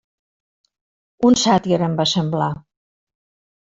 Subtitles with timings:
[1.31, 2.53] Un sàtir, em va semblar.